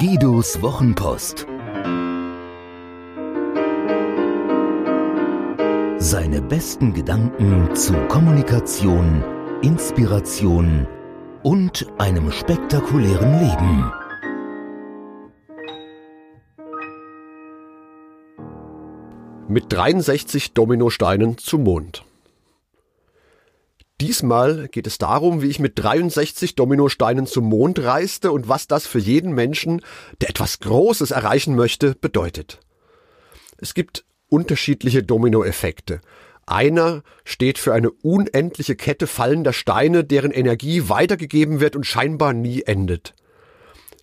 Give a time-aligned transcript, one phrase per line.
[0.00, 1.46] Guidos Wochenpost.
[5.98, 9.22] Seine besten Gedanken zu Kommunikation,
[9.62, 10.88] Inspiration
[11.44, 13.92] und einem spektakulären Leben.
[19.48, 22.04] Mit 63 Dominosteinen zum Mond.
[24.04, 28.86] Diesmal geht es darum, wie ich mit 63 Dominosteinen zum Mond reiste und was das
[28.86, 29.80] für jeden Menschen,
[30.20, 32.60] der etwas Großes erreichen möchte, bedeutet.
[33.56, 36.02] Es gibt unterschiedliche Dominoeffekte.
[36.44, 42.60] Einer steht für eine unendliche Kette fallender Steine, deren Energie weitergegeben wird und scheinbar nie
[42.60, 43.14] endet.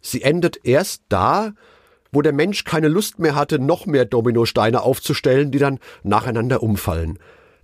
[0.02, 1.52] Sie endet erst da,
[2.12, 7.20] wo der Mensch keine Lust mehr hatte, noch mehr Dominosteine aufzustellen, die dann nacheinander umfallen.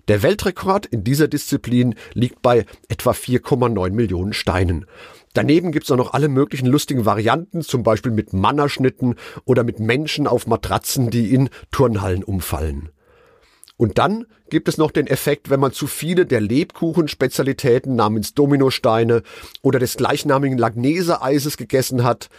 [0.08, 4.86] Der Weltrekord in dieser Disziplin liegt bei etwa 4,9 Millionen Steinen.
[5.34, 10.26] Daneben gibt's auch noch alle möglichen lustigen Varianten, zum Beispiel mit Mannerschnitten oder mit Menschen
[10.26, 12.90] auf Matratzen, die in Turnhallen umfallen.
[13.76, 19.22] Und dann gibt es noch den Effekt, wenn man zu viele der Lebkuchenspezialitäten namens Dominosteine
[19.62, 22.30] oder des gleichnamigen Lagnese-Eises gegessen hat.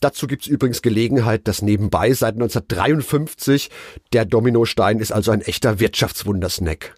[0.00, 3.70] Dazu gibt's übrigens Gelegenheit, das nebenbei seit 1953.
[4.12, 6.94] Der Dominostein ist also ein echter Wirtschaftswundersnack.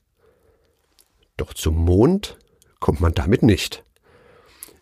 [1.38, 2.36] Doch zum Mond
[2.80, 3.84] kommt man damit nicht.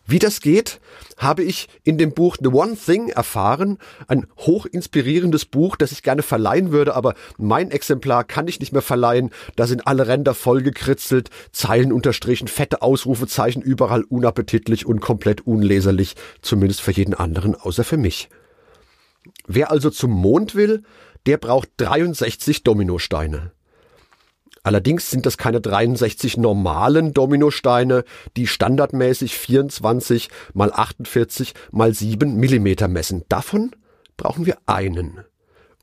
[0.09, 0.79] Wie das geht,
[1.17, 3.77] habe ich in dem Buch The One Thing erfahren,
[4.07, 8.71] ein hoch inspirierendes Buch, das ich gerne verleihen würde, aber mein Exemplar kann ich nicht
[8.71, 9.31] mehr verleihen.
[9.57, 16.79] Da sind alle Ränder vollgekritzelt, Zeilen unterstrichen, fette Ausrufezeichen, überall unappetitlich und komplett unleserlich, zumindest
[16.79, 18.29] für jeden anderen außer für mich.
[19.45, 20.83] Wer also zum Mond will,
[21.25, 23.51] der braucht 63 Dominosteine.
[24.67, 28.03] Allerdings sind das keine 63 normalen Dominosteine,
[28.35, 33.23] die standardmäßig 24 mal 48 mal 7 Millimeter messen.
[33.29, 33.71] Davon
[34.17, 35.21] brauchen wir einen.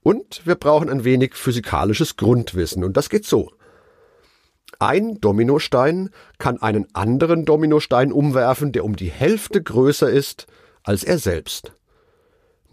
[0.02, 2.84] Und wir brauchen ein wenig physikalisches Grundwissen.
[2.84, 3.52] Und das geht so.
[4.78, 10.46] Ein Dominostein kann einen anderen Dominostein umwerfen, der um die Hälfte größer ist
[10.82, 11.72] als er selbst.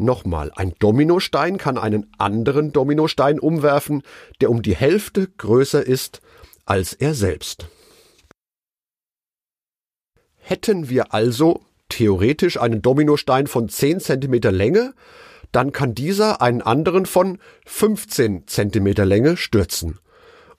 [0.02, 4.02] Nochmal, ein Dominostein kann einen anderen Dominostein umwerfen,
[4.42, 6.22] der um die Hälfte größer ist
[6.66, 7.68] als er selbst.
[10.38, 14.96] Hätten wir also theoretisch einen Dominostein von 10 cm Länge,
[15.52, 17.38] dann kann dieser einen anderen von
[17.68, 20.00] 15 cm Länge stürzen.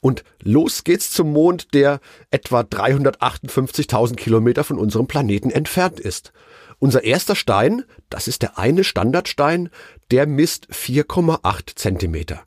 [0.03, 2.01] Und los geht's zum Mond, der
[2.33, 6.33] etwa 358.000 Kilometer von unserem Planeten entfernt ist.
[6.81, 9.71] Unser erster Stein, das ist der eine Standardstein,
[10.11, 12.43] der misst 4,8 Zentimeter.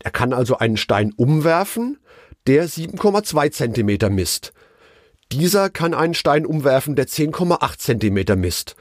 [0.00, 1.98] Er kann also einen Stein umwerfen,
[2.48, 4.52] der 7,2 Zentimeter misst.
[5.30, 8.74] Dieser kann einen Stein umwerfen, der 10,8 Zentimeter misst.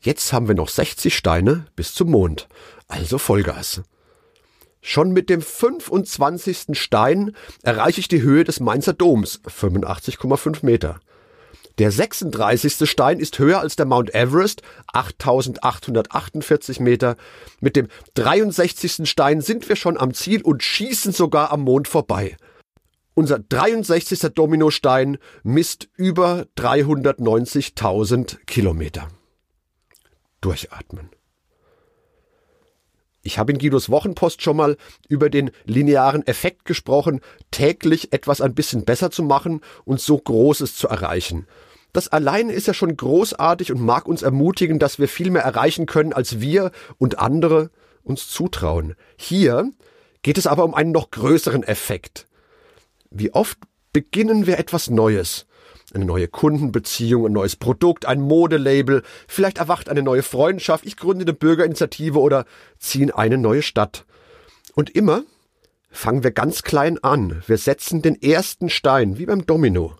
[0.00, 2.46] Jetzt haben wir noch 60 Steine bis zum Mond.
[2.88, 3.80] Also Vollgas.
[4.86, 6.78] Schon mit dem 25.
[6.78, 11.00] Stein erreiche ich die Höhe des Mainzer Doms, 85,5 Meter.
[11.78, 12.86] Der 36.
[12.88, 14.60] Stein ist höher als der Mount Everest,
[14.92, 17.16] 8848 Meter.
[17.60, 19.08] Mit dem 63.
[19.08, 22.36] Stein sind wir schon am Ziel und schießen sogar am Mond vorbei.
[23.14, 24.34] Unser 63.
[24.34, 29.08] Dominostein misst über 390.000 Kilometer.
[30.42, 31.08] Durchatmen.
[33.26, 34.76] Ich habe in Guidos Wochenpost schon mal
[35.08, 37.20] über den linearen Effekt gesprochen,
[37.50, 41.46] täglich etwas ein bisschen besser zu machen und so Großes zu erreichen.
[41.94, 45.86] Das allein ist ja schon großartig und mag uns ermutigen, dass wir viel mehr erreichen
[45.86, 47.70] können, als wir und andere
[48.02, 48.94] uns zutrauen.
[49.16, 49.70] Hier
[50.22, 52.26] geht es aber um einen noch größeren Effekt.
[53.10, 53.58] Wie oft
[53.94, 55.46] beginnen wir etwas Neues?
[55.94, 61.24] Eine neue Kundenbeziehung, ein neues Produkt, ein Modelabel, vielleicht erwacht eine neue Freundschaft, ich gründe
[61.24, 62.46] eine Bürgerinitiative oder
[62.78, 64.04] ziehe in eine neue Stadt.
[64.74, 65.22] Und immer
[65.90, 67.42] fangen wir ganz klein an.
[67.46, 69.94] Wir setzen den ersten Stein, wie beim Domino.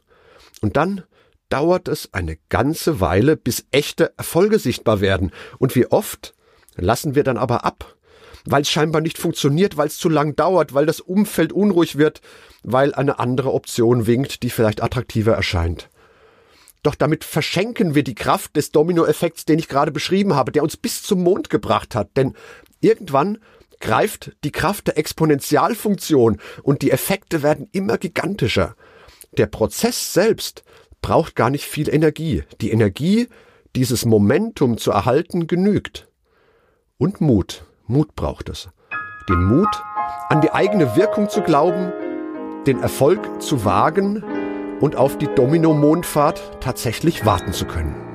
[0.60, 1.04] Und dann
[1.48, 5.30] dauert es eine ganze Weile, bis echte Erfolge sichtbar werden.
[5.58, 6.34] Und wie oft
[6.74, 7.94] lassen wir dann aber ab,
[8.44, 12.20] weil es scheinbar nicht funktioniert, weil es zu lang dauert, weil das Umfeld unruhig wird,
[12.62, 15.88] weil eine andere Option winkt, die vielleicht attraktiver erscheint.
[16.82, 20.76] Doch damit verschenken wir die Kraft des Dominoeffekts, den ich gerade beschrieben habe, der uns
[20.76, 22.10] bis zum Mond gebracht hat.
[22.16, 22.34] Denn
[22.80, 23.38] irgendwann
[23.80, 28.76] greift die Kraft der Exponentialfunktion und die Effekte werden immer gigantischer.
[29.38, 30.62] Der Prozess selbst
[31.00, 32.44] braucht gar nicht viel Energie.
[32.60, 33.28] Die Energie,
[33.74, 36.08] dieses Momentum zu erhalten, genügt.
[36.98, 37.64] Und Mut.
[37.86, 38.68] Mut braucht es.
[39.28, 39.68] Den Mut,
[40.28, 41.92] an die eigene Wirkung zu glauben,
[42.66, 44.24] den Erfolg zu wagen
[44.80, 48.13] und auf die Domino-Mondfahrt tatsächlich warten zu können.